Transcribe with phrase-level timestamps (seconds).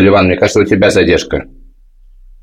[0.00, 1.44] Поливан, мне кажется, у тебя задержка.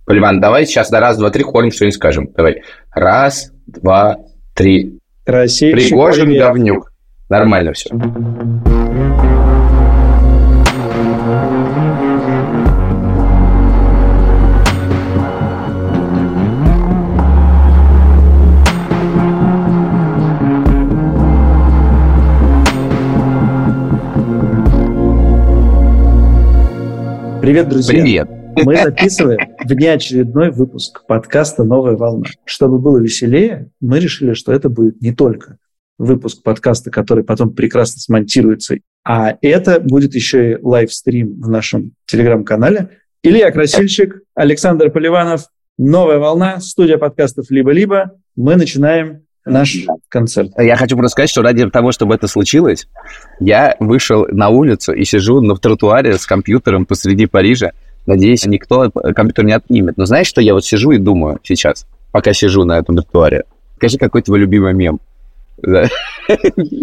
[0.06, 2.30] Поливан, давай сейчас на раз, два, три хором что-нибудь скажем.
[2.38, 2.62] Давай.
[2.92, 4.18] Раз, два,
[4.54, 5.00] три.
[5.26, 6.94] Рассеянщик Пригожин, говнюк.
[7.30, 7.90] Нормально все.
[27.48, 28.02] Привет, друзья.
[28.04, 28.28] Привет.
[28.66, 32.26] Мы записываем внеочередной выпуск подкаста «Новая волна».
[32.44, 35.56] Чтобы было веселее, мы решили, что это будет не только
[35.98, 42.90] выпуск подкаста, который потом прекрасно смонтируется, а это будет еще и лайвстрим в нашем телеграм-канале.
[43.24, 45.46] Илья Красильщик, Александр Поливанов,
[45.78, 48.20] «Новая волна», студия подкастов «Либо-либо».
[48.36, 49.78] Мы начинаем наш
[50.10, 50.52] концерт.
[50.58, 52.88] Я хочу просто сказать, что ради того, чтобы это случилось,
[53.40, 57.72] я вышел на улицу и сижу на тротуаре с компьютером посреди Парижа.
[58.06, 59.98] Надеюсь, никто компьютер не отнимет.
[59.98, 63.44] Но знаешь, что я вот сижу и думаю сейчас, пока сижу на этом тротуаре?
[63.78, 65.00] Скажи, какой твой любимый мем?
[65.62, 65.88] Да.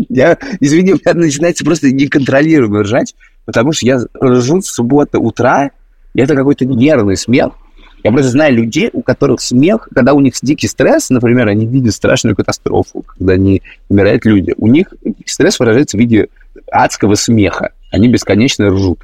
[0.09, 5.71] Я, извини, у меня начинается просто неконтролируемо ржать, потому что я ржу с субботы утра,
[6.15, 7.53] и это какой-то нервный смех.
[8.05, 11.95] Я просто знаю людей, у которых смех, когда у них дикий стресс, например, они видят
[11.95, 14.93] страшную катастрофу, когда они умирают люди, у них
[15.25, 16.29] стресс выражается в виде
[16.71, 17.73] адского смеха.
[17.91, 19.01] Они бесконечно ржут.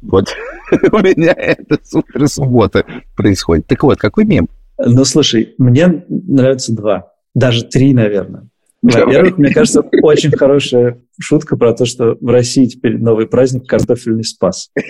[0.00, 0.28] Вот
[0.92, 2.84] у меня это с утра субботы
[3.16, 3.66] происходит.
[3.66, 4.48] Так вот, какой мем?
[4.78, 8.48] Ну, слушай, мне нравятся два, даже три, наверное.
[8.80, 14.24] Во-первых, мне кажется, очень хорошая шутка про то, что в России теперь новый праздник– картофельный
[14.24, 14.70] спас.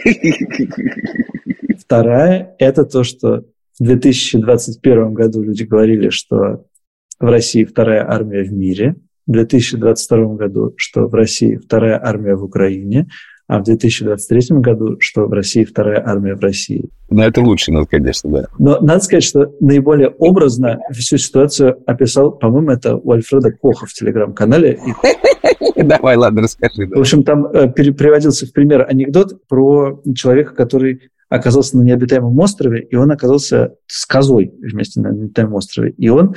[1.90, 3.42] Вторая– это то, что
[3.80, 6.64] в 2021 году люди говорили, что
[7.18, 8.94] в России вторая армия в мире,
[9.26, 13.08] в 2022 году, что в России вторая армия в Украине,
[13.48, 16.88] а в 2023 году, что в России вторая армия в России.
[17.10, 18.46] Ну, это лучше, ну, конечно, да.
[18.60, 23.92] Но надо сказать, что наиболее образно всю ситуацию описал, по-моему, это у Альфреда Коха в
[23.92, 24.78] телеграм-канале.
[25.76, 26.86] Давай, ладно, расскажи.
[26.86, 32.82] в общем, там э, приводился в пример анекдот про человека, который оказался на необитаемом острове,
[32.82, 35.92] и он оказался с козой вместе на необитаемом острове.
[35.92, 36.34] И он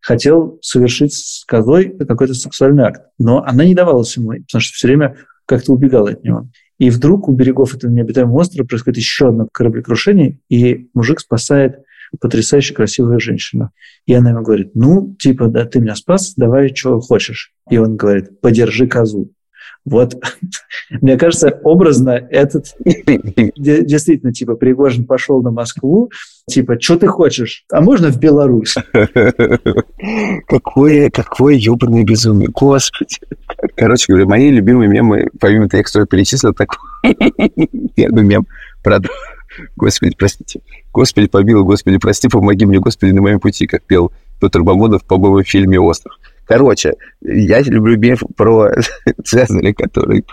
[0.00, 3.02] хотел совершить с козой какой-то сексуальный акт.
[3.18, 5.16] Но она не давалась ему, потому что все время
[5.46, 6.48] как-то убегала от него.
[6.78, 11.80] И вдруг у берегов этого необитаемого острова происходит еще одно кораблекрушение, и мужик спасает
[12.20, 13.70] потрясающе красивую женщину.
[14.06, 17.52] И она ему говорит, ну, типа, да, ты меня спас, давай, что хочешь.
[17.70, 19.32] И он говорит, подержи козу.
[19.84, 20.14] Вот,
[20.90, 26.10] мне кажется, образно этот де- действительно, типа, Пригожин пошел на Москву,
[26.48, 27.64] типа, что ты хочешь?
[27.70, 28.74] А можно в Беларусь?
[30.48, 32.48] Какое, какое ёбаное безумие.
[32.48, 33.16] Господи.
[33.76, 36.68] Короче говоря, мои любимые мемы, помимо тех, я перечислил, так
[37.94, 38.46] первый мем
[38.82, 39.00] про...
[39.76, 40.60] Господи, простите.
[40.92, 45.42] Господи, помилуй, Господи, прости, помоги мне, Господи, на моем пути, как пел Петр Мамонов, по-моему,
[45.42, 46.18] в фильме «Остров».
[46.46, 48.70] Короче, я люблю мем про
[49.24, 50.24] Цезаря, который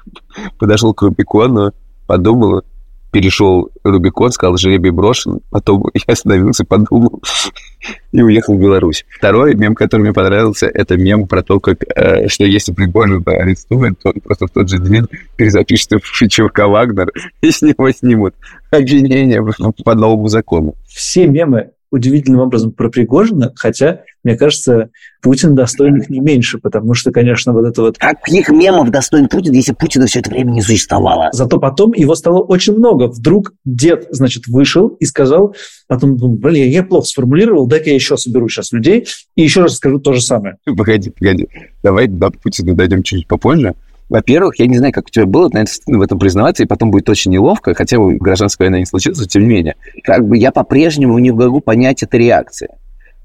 [0.59, 1.73] подошел к Рубикону,
[2.07, 2.63] подумал,
[3.11, 7.21] перешел Рубикон, сказал, жеребий брошен, потом я остановился, подумал
[8.11, 9.05] и уехал в Беларусь.
[9.17, 13.99] Второй мем, который мне понравился, это мем про то, как, э, что если Пригожин арестует,
[13.99, 15.05] то он просто в тот же день
[15.35, 17.11] перезапишется в ЧВК «Вагнер»,
[17.41, 18.33] и с него снимут
[18.71, 20.75] обвинения по- по новому закону.
[20.87, 24.89] Все мемы удивительным образом про Пригожина, хотя, мне кажется,
[25.21, 29.53] Путин достоин их не меньше, потому что, конечно, вот это вот Каких мемов достоин Путин,
[29.53, 31.29] если Путина все это время не существовало?
[31.33, 33.07] Зато потом его стало очень много.
[33.07, 35.55] Вдруг дед, значит, вышел и сказал,
[35.87, 39.75] потом, думаю, блин, я плохо сформулировал, дай-ка я еще соберу сейчас людей и еще раз
[39.75, 40.57] скажу то же самое.
[40.65, 41.47] Погоди, погоди.
[41.83, 43.75] Давай до Путина дойдем чуть попозже.
[44.11, 47.07] Во-первых, я не знаю, как у тебя было, наверное, в этом признаваться, и потом будет
[47.07, 49.75] очень неловко, хотя бы гражданская война не случилась, но тем не менее.
[50.03, 52.71] Как бы я по-прежнему не могу понять это реакция.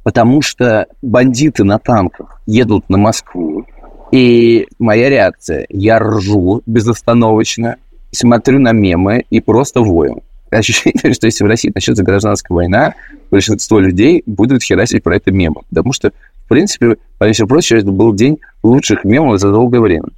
[0.05, 3.67] Потому что бандиты на танках едут на Москву,
[4.13, 7.79] и моя реакция, я ржу безостановочно,
[8.13, 10.23] смотрю на мемы и просто вою.
[10.51, 12.95] Ощущение, что если в России начнется гражданская война,
[13.33, 15.63] большинство людей будут херасить про это мемы.
[15.69, 16.13] Потому что,
[16.45, 20.11] в принципе, по всему прочему, это был день лучших мемов за долгое время.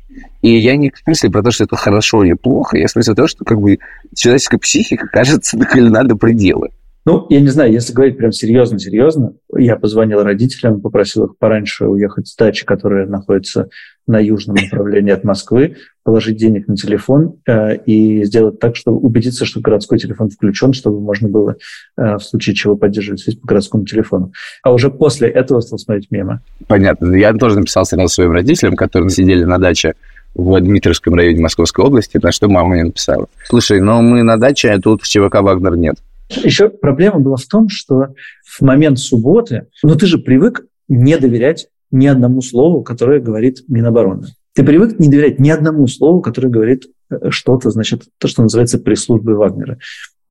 [0.42, 3.14] И я не в смысле про то, что это хорошо или плохо, я в смысле
[3.14, 3.78] того, что как бы
[4.14, 6.68] человеческая психика, кажется, накалена до предела.
[7.08, 12.28] Ну, я не знаю, если говорить прям серьезно-серьезно, я позвонил родителям, попросил их пораньше уехать
[12.28, 13.70] с дачи, которая находится
[14.06, 19.46] на южном направлении от Москвы, положить денег на телефон э, и сделать так, чтобы убедиться,
[19.46, 21.56] что городской телефон включен, чтобы можно было
[21.96, 24.32] э, в случае чего поддерживать связь по городскому телефону.
[24.62, 26.40] А уже после этого стал смотреть мемы.
[26.66, 27.14] Понятно.
[27.14, 29.94] Я тоже написал сразу своим родителям, которые сидели на даче
[30.38, 33.28] в Дмитровском районе Московской области, на что мама мне написала.
[33.44, 35.96] Слушай, но мы на даче, а тут ЧВК «Вагнер» нет.
[36.30, 38.14] Еще проблема была в том, что
[38.46, 44.28] в момент субботы, ну ты же привык не доверять ни одному слову, которое говорит Минобороны.
[44.54, 48.78] Ты привык не доверять ни одному слову, которое говорит э, что-то, значит, то, что называется
[48.78, 49.78] пресс-службой Вагнера.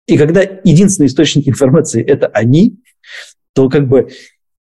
[0.06, 2.80] И когда единственный источник информации– это они,
[3.54, 4.10] то как бы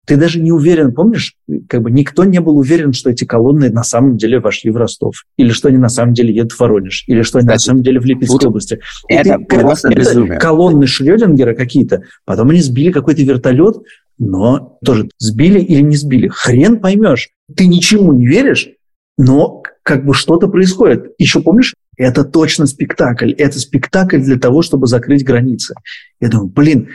[0.06, 1.34] ты даже не уверен, помнишь,
[1.68, 5.24] как бы никто не был уверен, что эти колонны на самом деле вошли в Ростов,
[5.36, 7.82] или что они на самом деле едут в Воронеж, или что они Кстати, на самом
[7.82, 8.80] деле в Липецкой области.
[9.08, 10.38] Это ты, просто это безумие.
[10.38, 13.76] колонны Шрёдингера какие-то, потом они сбили какой-то вертолет,
[14.18, 17.30] но тоже сбили или не сбили, хрен поймешь.
[17.56, 18.68] Ты ничему не веришь,
[19.16, 21.12] но как бы что-то происходит.
[21.18, 23.32] Еще помнишь, это точно спектакль.
[23.32, 25.74] Это спектакль для того, чтобы закрыть границы.
[26.20, 26.88] Я думаю, блин,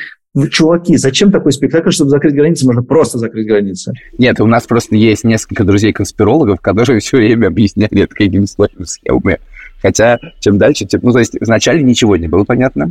[0.51, 2.65] чуваки, зачем такой спектакль, чтобы закрыть границы?
[2.65, 3.93] Можно просто закрыть границы.
[4.17, 9.39] Нет, у нас просто есть несколько друзей-конспирологов, которые все время объясняли это какими-то сложными схемами.
[9.81, 10.99] Хотя, чем дальше, тем...
[11.03, 12.89] Ну, то есть, вначале ничего не было понятно.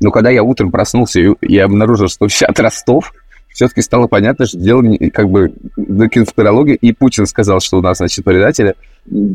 [0.00, 3.12] Но когда я утром проснулся и, и обнаружил, что все от Ростов,
[3.52, 7.98] все-таки стало понятно, что дело как бы на конспирологии, и Путин сказал, что у нас,
[7.98, 8.74] значит, предатели,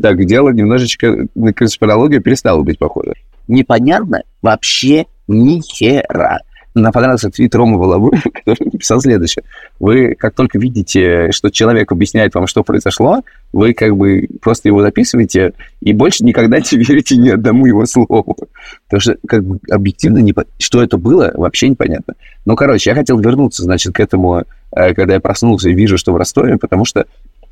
[0.02, 3.12] так дело немножечко на конспирологию перестало быть похоже.
[3.46, 6.40] Непонятно вообще ни хера.
[6.76, 9.44] Нам понравился твит Рома Воловой, который написал следующее.
[9.80, 14.82] Вы, как только видите, что человек объясняет вам, что произошло, вы как бы просто его
[14.82, 18.36] записываете и больше никогда не верите ни одному его слову.
[18.84, 22.14] Потому что как бы объективно, не, что это было, вообще непонятно.
[22.44, 26.12] Ну, короче, я хотел вернуться, значит, к этому, э, когда я проснулся и вижу, что
[26.12, 27.06] в Ростове, потому что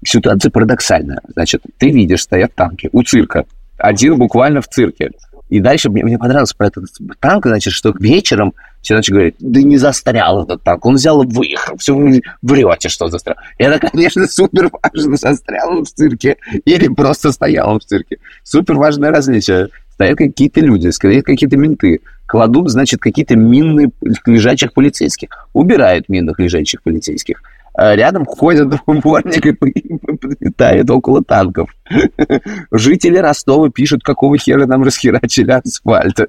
[0.04, 1.22] ситуация парадоксальная.
[1.32, 3.46] Значит, ты видишь, стоят танки у цирка.
[3.78, 5.12] Один буквально в цирке.
[5.54, 6.86] И дальше мне, мне понравилось про этот
[7.20, 11.26] танк, значит, что вечером все начали говорить, да не застрял этот танк, он взял и
[11.28, 13.36] выехал, все вы врете, что застрял.
[13.58, 18.18] И это, конечно, супер важно, застрял он в цирке или просто стоял он в цирке.
[18.42, 19.68] Супер важное различие.
[19.92, 23.92] Стоят какие-то люди, стоят какие-то менты, кладут, значит, какие-то мины
[24.26, 27.40] лежачих полицейских, убирают минных лежачих полицейских.
[27.74, 31.70] А рядом ходят дворник и прилетает около танков.
[32.70, 36.20] Жители Ростова пишут, какого хера нам расхерачили асфальт.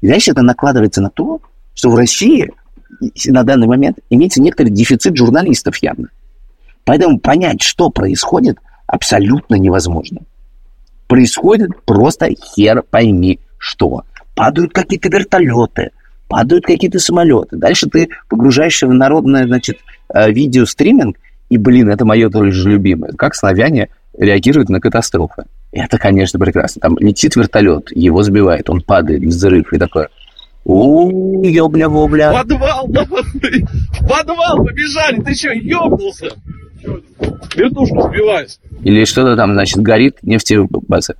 [0.00, 1.40] И дальше это накладывается на то,
[1.74, 2.50] что в России
[3.26, 6.08] на данный момент имеется некоторый дефицит журналистов явно.
[6.84, 10.20] Поэтому понять, что происходит, абсолютно невозможно.
[11.06, 14.04] Происходит просто хер пойми что.
[14.34, 15.90] Падают какие-то вертолеты,
[16.28, 17.56] падают какие-то самолеты.
[17.56, 21.16] Дальше ты погружаешься в народное, значит, э, видеостриминг,
[21.48, 23.12] и, блин, это мое тоже любимое.
[23.12, 25.44] Как славяне реагируют на катастрофы.
[25.72, 26.80] Это, конечно, прекрасно.
[26.80, 30.08] Там летит вертолет, его сбивает, он падает, взрыв, и такое.
[30.64, 32.32] У, ёбля-вобля.
[32.32, 33.22] Подвал, нахуй!
[34.08, 35.20] Подвал, побежали!
[35.22, 36.28] Ты что, ёбнулся?
[37.56, 38.60] Вертушку сбиваюсь.
[38.82, 41.14] Или что-то там, значит, горит нефтебаза.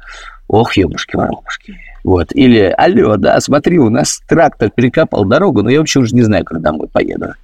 [0.49, 1.75] Ох, ёбушки-воробушки.
[2.03, 2.35] Вот.
[2.35, 6.45] Или, алло, да, смотри, у нас трактор перекопал дорогу, но я вообще уже не знаю,
[6.45, 7.35] когда домой поеду.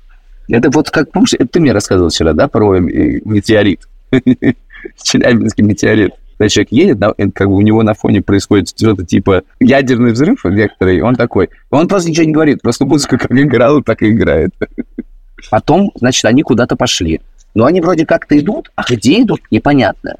[0.48, 3.88] Это вот как, помнишь, это ты мне рассказывал вчера, да, про метеорит?
[5.02, 6.12] Челябинский метеорит.
[6.38, 10.44] Когда человек едет, да, как бы у него на фоне происходит что-то типа ядерный взрыв
[10.44, 11.48] некоторый, он такой.
[11.70, 14.50] Он просто ничего не говорит, просто музыка как играла, так и играет.
[15.50, 17.20] Потом, значит, они куда-то пошли.
[17.54, 20.16] Но они вроде как-то идут, а где идут, непонятно.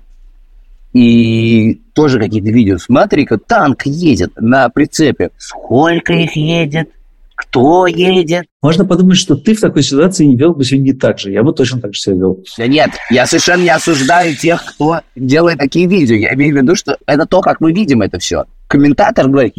[0.95, 2.79] И тоже какие-то видео.
[2.79, 5.31] Смотри-ка, танк едет на прицепе.
[5.37, 6.89] Сколько их едет?
[7.37, 8.47] Кто едет?
[8.63, 11.31] Можно подумать, что ты в такой ситуации не вел бы себя не так же.
[11.31, 12.43] Я бы точно так же себя вел.
[12.57, 16.17] Да нет, я совершенно не осуждаю тех, кто делает такие видео.
[16.17, 18.47] Я имею в виду, что это то, как мы видим это все.
[18.69, 19.55] Комментатор говорит,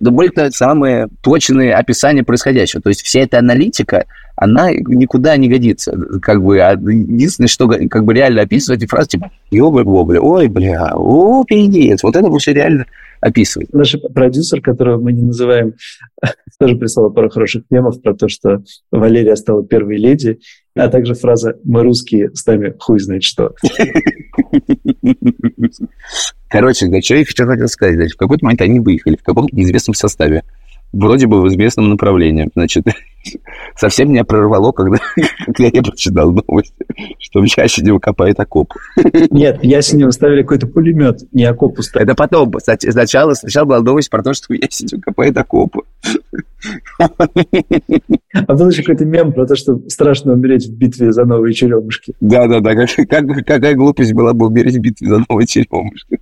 [0.00, 2.80] да будет самые точные описания происходящего.
[2.82, 5.96] То есть вся эта аналитика, она никуда не годится.
[6.20, 10.92] Как бы, а единственное, что как бы реально описывать эти фразы, типа, ёбля-бобля, ой, бля,
[10.94, 12.02] о, пиздец.
[12.02, 12.86] Вот это все реально
[13.22, 13.72] описывать.
[13.72, 15.74] Наш продюсер, которого мы не называем,
[16.58, 20.40] тоже прислал пару хороших мемов про то, что Валерия стала первой леди,
[20.74, 23.54] а также фраза «Мы русские, с нами хуй знает что».
[26.52, 28.12] Короче, да, что я хотел сказать.
[28.12, 30.44] В какой-то момент они выехали в каком-то неизвестном составе
[30.92, 32.50] вроде бы в известном направлении.
[32.54, 32.84] Значит,
[33.76, 34.98] совсем меня прорвало, когда,
[35.46, 36.74] когда я прочитал новость,
[37.18, 38.72] что в Ясенево копает окоп.
[39.30, 42.10] Нет, в Ясенево ставили какой-то пулемет, не окоп ставили.
[42.10, 42.52] Это потом.
[42.60, 45.76] Сначала, сначала была новость про то, что в Ясенево копает окоп.
[46.98, 52.14] А был еще какой-то мем про то, что страшно умереть в битве за новые черемушки.
[52.20, 56.18] Да-да-да, как, как, какая глупость была бы умереть в битве за новые черемушки.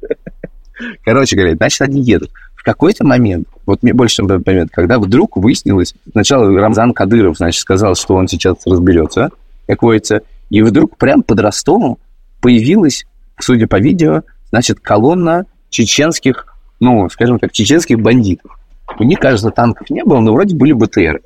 [1.05, 2.31] Короче говоря, значит, они едут
[2.61, 7.39] в какой-то момент, вот мне больше чем этот момент, когда вдруг выяснилось, сначала Рамзан Кадыров,
[7.39, 9.31] значит, сказал, что он сейчас разберется,
[9.67, 11.97] как водится, и вдруг прям под Ростовом
[12.43, 13.07] появилась,
[13.39, 18.59] судя по видео, значит, колонна чеченских, ну, скажем так, чеченских бандитов.
[18.99, 21.23] У них, кажется, танков не было, но вроде были БТР.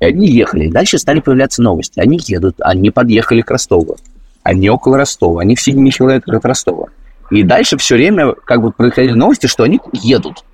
[0.00, 0.70] И они ехали.
[0.70, 2.00] Дальше стали появляться новости.
[2.00, 3.96] Они едут, они подъехали к Ростову.
[4.42, 5.42] Они около Ростова.
[5.42, 6.86] Они в 7 километрах от Ростова.
[7.30, 10.44] И дальше все время как бы происходили новости, что они едут.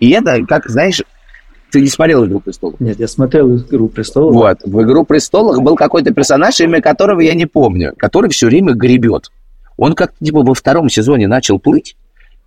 [0.00, 1.02] И это, как, знаешь,
[1.70, 2.78] ты не смотрел «Игру престолов»?
[2.80, 4.34] Нет, я смотрел «Игру престолов».
[4.34, 4.58] Вот.
[4.64, 9.30] В «Игру престолов» был какой-то персонаж, имя которого я не помню, который все время гребет.
[9.76, 11.96] Он как-то типа во втором сезоне начал плыть,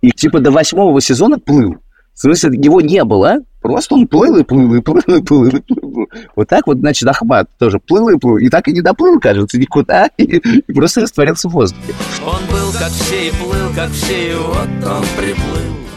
[0.00, 1.76] и типа до восьмого сезона плыл.
[2.14, 5.60] В смысле, его не было, просто он плыл и плыл, и плыл, и плыл, и
[5.60, 6.08] плыл.
[6.34, 9.58] Вот так вот, значит, Ахмат тоже плыл и плыл, и так и не доплыл, кажется,
[9.58, 10.24] никуда, и,
[10.66, 11.92] и просто растворился в воздухе.
[12.26, 15.87] Он был как все и плыл, как все, и вот он приплыл.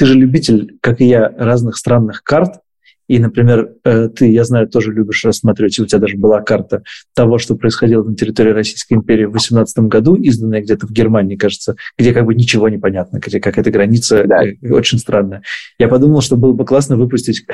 [0.00, 2.62] Ты же любитель, как и я, разных странных карт,
[3.06, 7.36] и, например, э, ты, я знаю, тоже любишь рассматривать, у тебя даже была карта того,
[7.36, 12.14] что происходило на территории Российской империи в 18 году, изданная где-то в Германии, кажется, где
[12.14, 14.42] как бы ничего не понятно, где какая-то граница да.
[14.42, 15.42] Э, очень странная.
[15.78, 17.44] Я подумал, что было бы классно выпустить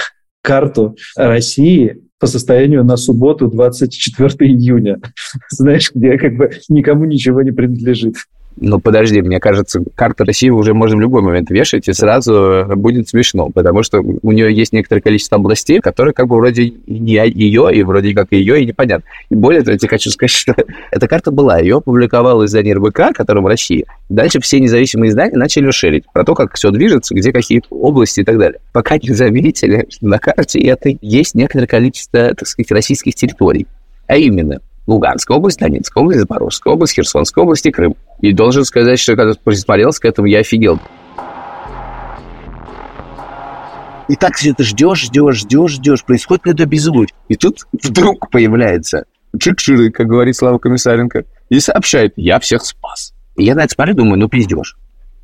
[0.41, 5.01] карту России по состоянию на субботу 24 июня.
[5.51, 8.15] Знаешь, где как бы никому ничего не принадлежит.
[8.59, 13.09] Ну, подожди, мне кажется, карта России уже можем в любой момент вешать, и сразу будет
[13.09, 17.69] смешно, потому что у нее есть некоторое количество областей, которые как бы вроде не ее,
[17.75, 19.05] и вроде как ее, и непонятно.
[19.29, 20.55] И более того, я тебе хочу сказать, что
[20.91, 23.85] эта карта была, ее опубликовал издание РБК, которым в России.
[24.09, 28.25] Дальше все независимые издания начали шерить про то, как все движется, где какие области и
[28.25, 28.61] так далее.
[28.73, 33.67] Пока не заметили, что на карте этой есть некоторое количество, так сказать, российских территорий.
[34.07, 37.97] А именно, Луганская область, Донецкая область, Запорожская область, Херсонская область и Крым.
[38.21, 40.79] И должен сказать, что когда присмотрелся к этому, я офигел.
[44.09, 47.09] И так все это ждешь, ждешь, ждешь, ждешь, происходит какое-то безумие.
[47.29, 49.05] И тут вдруг появляется
[49.39, 49.59] чик
[49.93, 53.13] как говорит Слава Комиссаренко, и сообщает, я всех спас.
[53.37, 54.77] И я на это смотрю, думаю, ну пиздешь.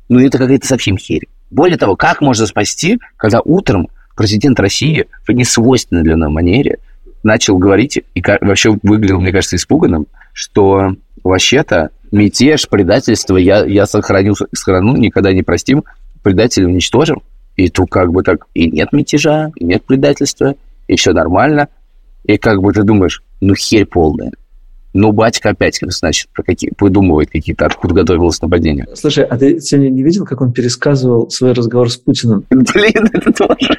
[0.09, 1.27] Ну это какая-то совсем херь.
[1.49, 6.79] Более того, как можно спасти, когда утром президент России в несвойственной для нас манере
[7.23, 14.35] начал говорить, и вообще выглядел, мне кажется, испуганным, что вообще-то мятеж, предательство, я, я сохраню
[14.53, 15.83] страну, никогда не простим,
[16.21, 17.21] предателей уничтожим.
[17.55, 20.55] И тут как бы так, и нет мятежа, и нет предательства,
[20.87, 21.69] и все нормально.
[22.23, 24.31] И как бы ты думаешь, ну херь полная.
[24.93, 28.85] Ну, батька опять, значит, про какие, выдумывает какие-то, откуда готовилось нападение.
[28.93, 32.45] Слушай, а ты сегодня не видел, как он пересказывал свой разговор с Путиным?
[32.51, 33.75] Блин, это тоже.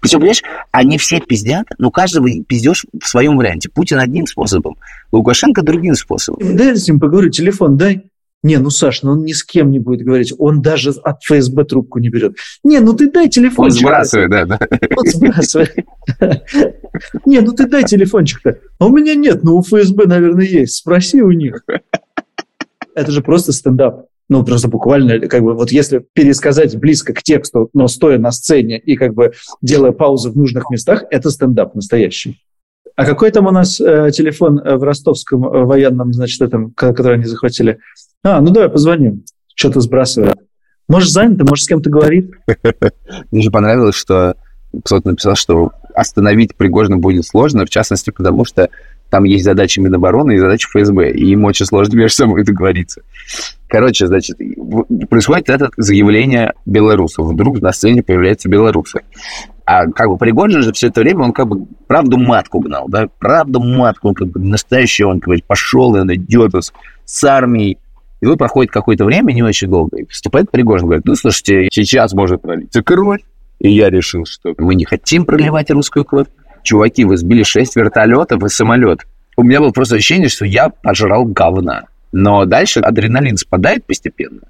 [0.00, 3.68] Причем, понимаешь, они все пиздят, но каждого пиздешь в своем варианте.
[3.68, 4.76] Путин одним способом,
[5.12, 6.56] Лукашенко другим способом.
[6.56, 8.04] Дай с ним поговорю, телефон дай.
[8.42, 10.32] Не, ну, Саш, ну он ни с кем не будет говорить.
[10.38, 12.36] Он даже от ФСБ трубку не берет.
[12.62, 13.66] Не, ну ты дай телефон.
[13.66, 14.58] Он сбрасывает, да, да.
[14.96, 15.74] Он сбрасывает.
[17.24, 18.58] Не, ну ты дай телефончик-то.
[18.78, 20.76] А у меня нет, но у ФСБ, наверное, есть.
[20.76, 21.64] Спроси у них.
[22.94, 27.70] Это же просто стендап ну, просто буквально, как бы, вот если пересказать близко к тексту,
[27.74, 32.40] но стоя на сцене и как бы делая паузы в нужных местах, это стендап настоящий.
[32.96, 37.16] А какой там у нас э, телефон э, в ростовском э, военном, значит, этом, который
[37.16, 37.78] они захватили?
[38.24, 39.24] А, ну давай позвоним.
[39.54, 40.36] Что-то сбрасывает.
[40.88, 42.30] Может, занято, может, с кем-то говорит.
[43.30, 44.36] Мне же понравилось, что
[44.84, 48.70] кто-то написал, что остановить Пригожина будет сложно, в частности, потому что
[49.10, 53.02] там есть задачи Минобороны и задачи ФСБ, и им очень сложно между собой договориться.
[53.68, 54.38] Короче, значит,
[55.08, 57.26] происходит это заявление белорусов.
[57.26, 59.00] Вдруг на сцене появляются белорусы.
[59.64, 63.08] А как бы Пригожин же все это время, он как бы правду матку гнал, да,
[63.18, 66.52] правду матку, он как бы настоящий, он говорит, пошел, он идет
[67.04, 67.78] с армией.
[68.20, 72.12] И вот проходит какое-то время, не очень долго, и вступает Пригожин, говорит, ну, слушайте, сейчас
[72.14, 73.22] может пролиться кровь,
[73.58, 76.28] и я решил, что мы не хотим проливать русскую кровь.
[76.62, 79.00] Чуваки, вы сбили шесть вертолетов и самолет.
[79.36, 81.86] У меня было просто ощущение, что я пожрал говна.
[82.18, 84.40] Но дальше адреналин спадает постепенно.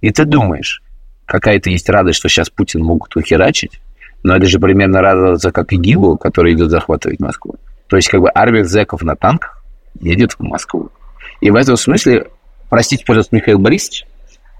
[0.00, 0.82] И ты думаешь,
[1.26, 3.80] какая-то есть радость, что сейчас Путин могут ухерачить,
[4.24, 7.54] но это же примерно радоваться, как ИГИЛу, который идет захватывать Москву.
[7.86, 9.62] То есть, как бы армия зэков на танках
[10.00, 10.90] едет в Москву.
[11.40, 12.26] И в этом смысле,
[12.68, 14.06] простите, пожалуйста, Михаил Борисович,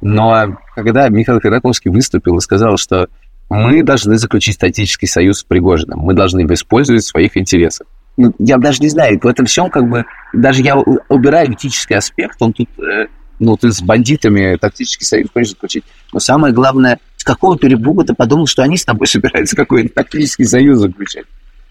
[0.00, 3.08] но когда Михаил Ходорковский выступил и сказал, что
[3.50, 7.88] мы должны заключить статический союз с Пригожиным, мы должны использовать своих интересах.
[8.16, 12.40] Ну, я даже не знаю, в этом всем как бы, даже я убираю этический аспект,
[12.40, 13.06] он тут, э,
[13.40, 15.84] ну, ты с бандитами тактический союз хочешь заключить.
[16.12, 20.44] Но самое главное, с какого перебуга ты подумал, что они с тобой собираются какой-то тактический
[20.44, 21.26] союз заключать?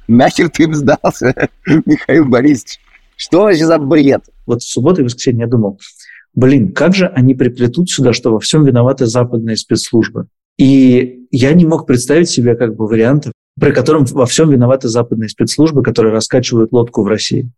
[0.07, 1.49] Нахер ты им сдался,
[1.85, 2.79] Михаил Борисович?
[3.15, 4.23] Что вообще за бред?
[4.45, 5.79] Вот в субботу и воскресенье я думал,
[6.35, 10.27] блин, как же они приплетут сюда, что во всем виноваты западные спецслужбы?
[10.57, 15.29] И я не мог представить себе как бы вариантов, при котором во всем виноваты западные
[15.29, 17.49] спецслужбы, которые раскачивают лодку в России.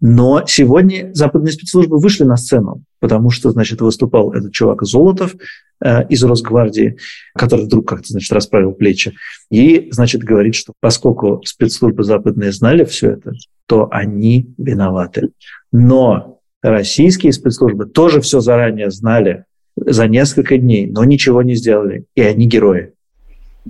[0.00, 5.36] Но сегодня западные спецслужбы вышли на сцену, потому что, значит, выступал этот чувак Золотов
[5.80, 6.96] э, из Росгвардии,
[7.36, 9.14] который вдруг как-то, значит, расправил плечи,
[9.48, 13.32] и, значит, говорит, что поскольку спецслужбы западные знали все это,
[13.66, 15.30] то они виноваты.
[15.70, 19.44] Но российские спецслужбы тоже все заранее знали
[19.76, 22.92] за несколько дней, но ничего не сделали, и они герои.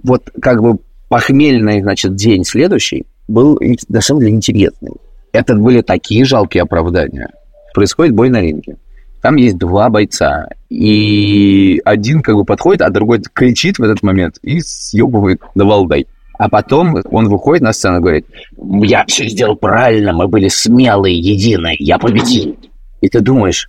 [0.03, 0.79] Вот как бы
[1.13, 4.93] похмельный, значит, день следующий был на самом деле интересный.
[5.31, 7.29] Это были такие жалкие оправдания.
[7.75, 8.79] Происходит бой на ринге.
[9.21, 10.49] Там есть два бойца.
[10.71, 16.07] И один как бы подходит, а другой кричит в этот момент и съебывает на валдай.
[16.39, 18.27] А потом он выходит на сцену и говорит,
[18.57, 22.57] я все сделал правильно, мы были смелые, единые, я победил.
[23.03, 23.69] И ты думаешь,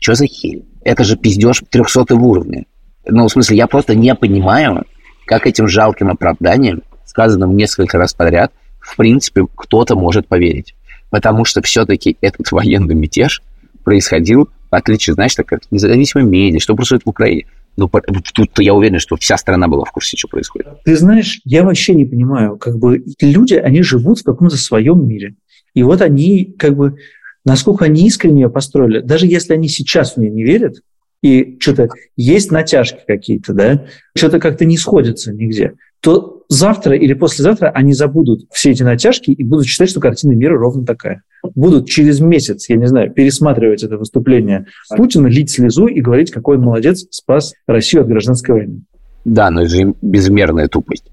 [0.00, 0.62] что за херь?
[0.82, 2.64] Это же пиздеж 300 уровня.
[3.06, 4.86] Ну, в смысле, я просто не понимаю,
[5.26, 10.74] как этим жалким оправданием, сказанным несколько раз подряд, в принципе, кто-то может поверить.
[11.10, 13.42] Потому что все-таки этот военный мятеж
[13.84, 17.46] происходил, в отличие, знаешь, так как независимые медиа, что происходит в Украине.
[17.76, 17.90] Ну,
[18.34, 20.68] тут я уверен, что вся страна была в курсе, что происходит.
[20.84, 25.34] Ты знаешь, я вообще не понимаю, как бы люди, они живут в каком-то своем мире.
[25.74, 26.96] И вот они, как бы,
[27.44, 30.76] насколько они искренне ее построили, даже если они сейчас в нее не верят,
[31.24, 37.70] и что-то есть натяжки какие-то, да, что-то как-то не сходится нигде, то завтра или послезавтра
[37.70, 41.22] они забудут все эти натяжки и будут считать, что картина мира ровно такая.
[41.54, 46.58] Будут через месяц, я не знаю, пересматривать это выступление Путина, лить слезу и говорить, какой
[46.58, 48.82] молодец, спас Россию от гражданской войны.
[49.24, 51.06] Да, но это же безмерная тупость.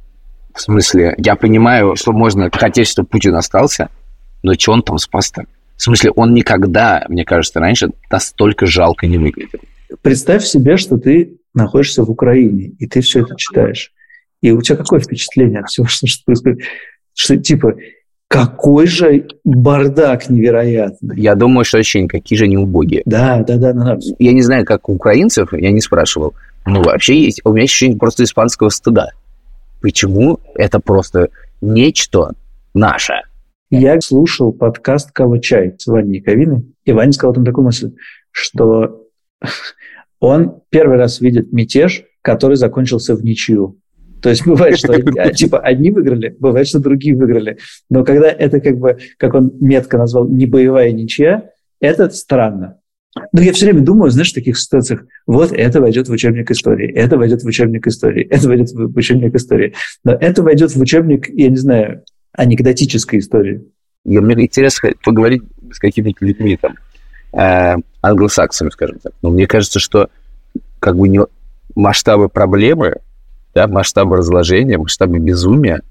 [0.54, 3.88] В смысле, я понимаю, что можно хотеть, чтобы Путин остался,
[4.44, 5.46] но что он там спас-то?
[5.78, 9.62] В смысле, он никогда, мне кажется, раньше настолько жалко не выглядел.
[10.02, 13.92] Представь себе, что ты находишься в Украине, и ты все это читаешь.
[14.42, 16.60] И у тебя какое впечатление от всего, что, что происходит?
[17.14, 17.76] Что типа,
[18.28, 21.20] какой же бардак невероятный.
[21.20, 23.04] Я думаю, что очень какие же они убогие.
[23.06, 24.00] Да, да, да, да.
[24.20, 26.34] Я не знаю, как у украинцев, я не спрашивал.
[26.66, 29.10] Ну, вообще есть, у меня ощущение просто испанского стыда.
[29.82, 31.30] Почему это просто
[31.60, 32.34] нечто
[32.74, 33.16] наше?
[33.70, 37.92] Я слушал подкаст «Кава чай» с Ваней Ковиной, и Ваня сказал там такую мысль,
[38.32, 39.01] что
[40.20, 43.80] он первый раз видит мятеж, который закончился в ничью.
[44.22, 44.94] То есть бывает, что
[45.34, 47.58] типа одни выиграли, бывает, что другие выиграли.
[47.90, 51.50] Но когда это как бы, как он метко назвал, не боевая ничья,
[51.80, 52.78] это странно.
[53.34, 56.90] Но я все время думаю, знаешь, в таких ситуациях, вот это войдет в учебник истории,
[56.94, 59.74] это войдет в учебник истории, это войдет в учебник истории.
[60.06, 63.64] Но это войдет в учебник, я не знаю, анекдотической истории.
[64.06, 66.76] И мне интересно поговорить с какими-то людьми там,
[67.34, 69.14] э, англосаксами, скажем так.
[69.22, 70.10] Но мне кажется, что
[70.80, 71.20] как бы не
[71.76, 72.98] масштабы проблемы
[73.54, 75.82] да, масштабы разложения, масштабы безумия,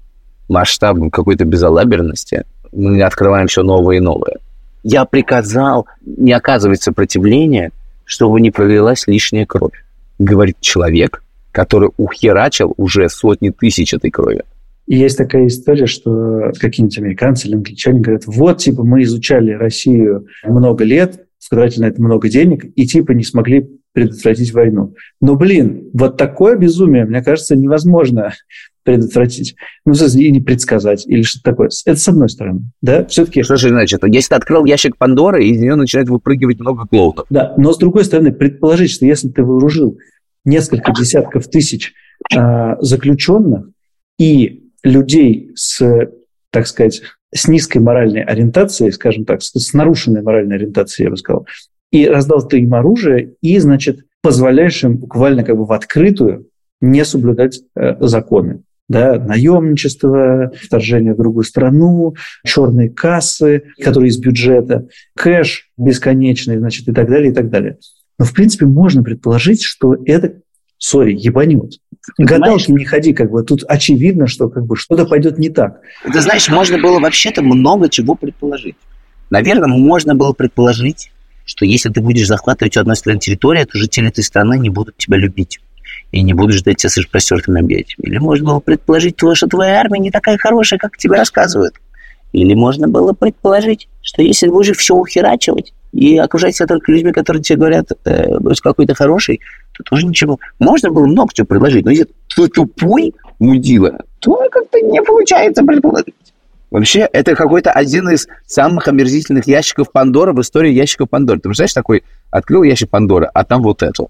[0.49, 4.37] масштабы какой-то безалаберности, мы открываем все новое и новое.
[4.83, 7.71] Я приказал не оказывать сопротивления,
[8.03, 9.85] чтобы не пролилась лишняя кровь,
[10.17, 14.43] говорит человек, который ухерачил уже сотни тысяч этой крови.
[14.87, 20.27] И есть такая история, что какие-нибудь американцы или англичане говорят, вот, типа, мы изучали Россию
[20.43, 24.93] много лет, потратили на это много денег, и типа не смогли предотвратить войну.
[25.19, 28.33] Но, блин, вот такое безумие, мне кажется, невозможно
[28.83, 29.55] предотвратить.
[29.85, 31.69] Ну, и не предсказать, или что-то такое.
[31.85, 33.43] Это с одной стороны, да, все-таки...
[33.43, 34.01] Что же значит?
[34.05, 37.25] Если ты открыл ящик Пандоры, из нее начинает выпрыгивать много клоунов.
[37.29, 39.97] Да, но с другой стороны, предположить, что если ты вооружил
[40.45, 41.93] несколько десятков тысяч
[42.35, 43.67] э, заключенных
[44.17, 46.09] и людей с,
[46.49, 47.01] так сказать,
[47.33, 51.47] с низкой моральной ориентацией, скажем так, с нарушенной моральной ориентацией, я бы сказал,
[51.91, 56.47] и раздал ты им оружие, и, значит, позволяешь им буквально как бы в открытую
[56.79, 58.63] не соблюдать э, законы.
[58.89, 62.15] Да, наемничество, вторжение в другую страну,
[62.45, 67.77] черные кассы, которые из бюджета, кэш бесконечный, значит, и так далее, и так далее.
[68.19, 70.41] Но, в принципе, можно предположить, что это,
[70.77, 71.79] сори, ебанет.
[72.17, 75.81] Гадалки не ходи, как бы тут очевидно, что как бы что-то пойдет не так.
[76.11, 78.75] Ты знаешь, можно было вообще-то много чего предположить.
[79.29, 81.11] Наверное, можно было предположить,
[81.45, 84.97] что если ты будешь захватывать у одной страны территорию, то жители этой страны не будут
[84.97, 85.59] тебя любить
[86.11, 88.09] и не будут ждать тебя с распростертыми объятиями.
[88.09, 91.75] Или можно было предположить, что твоя армия не такая хорошая, как тебе рассказывают.
[92.33, 97.11] Или можно было предположить, что если ты будешь все ухерачивать и окружать себя только людьми,
[97.11, 99.41] которые тебе говорят, э, какой-то хороший,
[99.81, 100.39] то тоже ничего.
[100.59, 106.15] Можно было много чего предложить, но если ты тупой мудила, то как-то не получается предположить.
[106.69, 111.39] Вообще, это какой-то один из самых омерзительных ящиков Пандоры в истории ящиков Пандоры.
[111.39, 114.05] Ты представляешь, такой, открыл ящик Пандоры, а там вот это.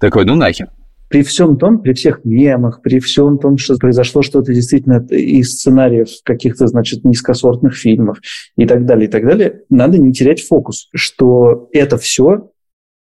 [0.00, 0.68] Такой, ну нахер.
[1.08, 6.08] при всем том, при всех мемах, при всем том, что произошло что-то действительно из сценариев
[6.24, 8.18] каких-то, значит, низкосортных фильмов
[8.56, 12.50] и так далее, и так далее, надо не терять фокус, что это все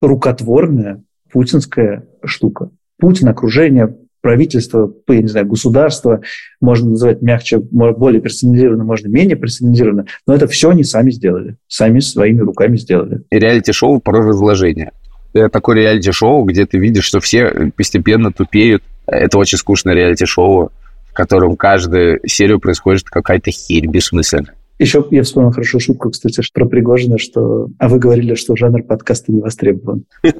[0.02, 2.70] рукотворная путинская штука.
[3.00, 6.22] Путин, окружение, правительство, я не знаю, государство,
[6.60, 12.00] можно называть мягче, более персонализированно, можно менее персонализированно, но это все они сами сделали, сами
[12.00, 13.24] своими руками сделали.
[13.32, 14.91] Реалити-шоу про разложение.
[15.34, 18.84] Это такое реалити-шоу, где ты видишь, что все постепенно тупеют.
[19.08, 20.72] Это очень скучное реалити-шоу,
[21.10, 24.54] в котором каждую серию происходит какая-то херь бессмысленная.
[24.82, 27.67] Еще я вспомнил хорошую шутку, кстати, про Пригожина, что...
[27.78, 30.06] А вы говорили, что жанр подкаста не востребован.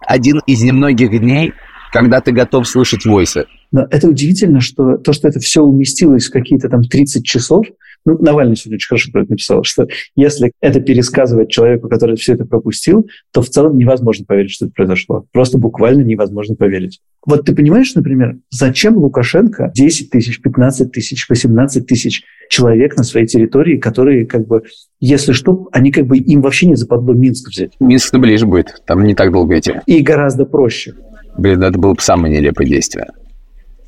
[0.00, 1.52] Один из немногих дней,
[1.92, 3.44] когда ты готов слушать войсы.
[3.70, 7.64] Но это удивительно, что то, что это все уместилось в какие-то там 30 часов,
[8.04, 9.86] ну, Навальный сегодня очень хорошо про это написал, что
[10.16, 14.74] если это пересказывать человеку, который все это пропустил, то в целом невозможно поверить, что это
[14.74, 15.26] произошло.
[15.32, 17.00] Просто буквально невозможно поверить.
[17.24, 23.26] Вот ты понимаешь, например, зачем Лукашенко 10 тысяч, 15 тысяч, 18 тысяч человек на своей
[23.26, 24.62] территории, которые как бы,
[25.00, 27.72] если что, они как бы им вообще не западло Минск взять.
[27.80, 29.74] Минск ближе будет, там не так долго идти.
[29.86, 30.94] И гораздо проще.
[31.38, 33.10] Блин, это было бы самое нелепое действие.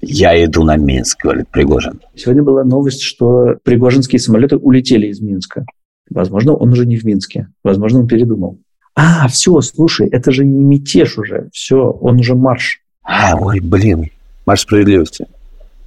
[0.06, 2.00] Я иду на Минск, говорит Пригожин.
[2.14, 5.64] Сегодня была новость, что пригожинские самолеты улетели из Минска.
[6.10, 7.48] Возможно, он уже не в Минске.
[7.62, 8.58] Возможно, он передумал.
[8.94, 11.48] А, все, слушай, это же не мятеж уже.
[11.52, 12.80] Все, он уже марш.
[13.02, 14.10] А, ой, блин.
[14.46, 15.26] Марш справедливости.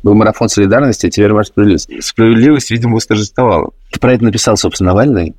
[0.04, 2.00] Был марафон солидарности, а теперь марш справедливости.
[2.02, 3.72] Справедливость, видимо, восторжествовала.
[3.92, 5.36] Ты про это написал, собственно, Навальный.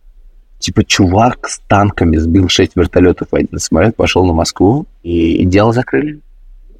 [0.58, 5.44] Типа чувак с танками сбил шесть вертолетов в один самолет, пошел на Москву, и, и
[5.44, 6.20] дело закрыли.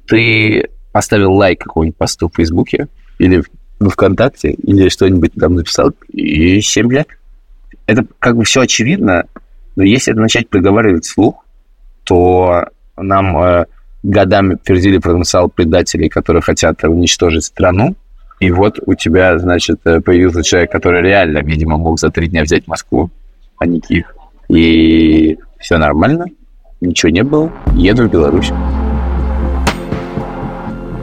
[0.05, 3.41] Ты поставил лайк какому-нибудь посту в Фейсбуке или
[3.79, 7.07] в ВКонтакте, или что-нибудь там написал, и 7 лет.
[7.85, 9.23] Это как бы все очевидно,
[9.77, 11.45] но если это начать проговаривать вслух,
[12.03, 12.65] то
[12.97, 13.65] нам э,
[14.03, 17.95] годами твердили потенциал предателей, которые хотят уничтожить страну,
[18.41, 22.43] и вот у тебя, значит, э, появился человек, который реально, видимо, мог за три дня
[22.43, 23.09] взять Москву,
[23.57, 24.07] а не Киев.
[24.49, 26.25] И все нормально,
[26.81, 28.51] ничего не было, еду в Беларусь.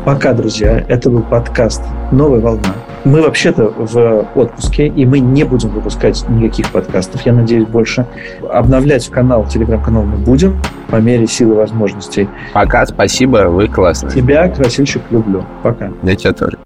[0.06, 2.76] Пока, друзья, это был подкаст «Новая волна».
[3.04, 8.06] Мы вообще-то в отпуске, и мы не будем выпускать никаких подкастов, я надеюсь, больше.
[8.48, 12.28] Обновлять канал, телеграм-канал мы будем по мере силы возможностей.
[12.54, 14.12] Пока, спасибо, вы классные.
[14.12, 15.44] Тебя, красильщик, люблю.
[15.64, 15.90] Пока.
[16.04, 16.56] Я тебя тоже.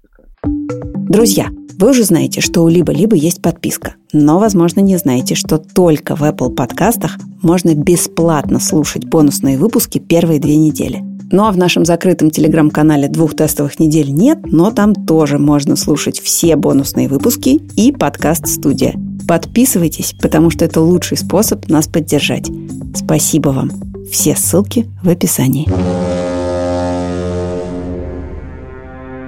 [1.09, 1.47] Друзья,
[1.79, 3.95] вы уже знаете, что у Либо-Либо есть подписка.
[4.13, 10.39] Но, возможно, не знаете, что только в Apple подкастах можно бесплатно слушать бонусные выпуски первые
[10.39, 11.01] две недели.
[11.31, 16.19] Ну а в нашем закрытом телеграм-канале двух тестовых недель нет, но там тоже можно слушать
[16.19, 18.95] все бонусные выпуски и подкаст-студия.
[19.27, 22.49] Подписывайтесь, потому что это лучший способ нас поддержать.
[22.93, 23.71] Спасибо вам.
[24.11, 25.69] Все ссылки в описании.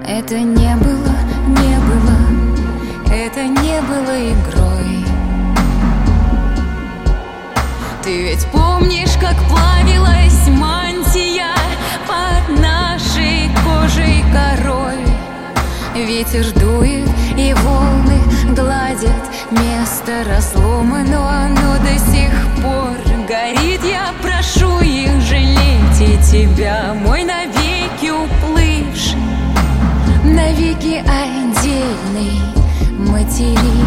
[0.06, 1.14] Это не было,
[1.48, 2.16] не было,
[3.10, 4.74] это не было игрой.
[8.02, 8.73] Ты ведь помнишь,
[16.06, 18.20] Ветер дует и волны
[18.54, 22.30] гладят место разломано, оно до сих
[22.62, 22.94] пор
[23.26, 23.80] горит.
[23.82, 29.18] Я прошу их жалеть и тебя, мой навеки уплывший,
[30.24, 32.38] навеки отдельный
[32.98, 33.83] материк.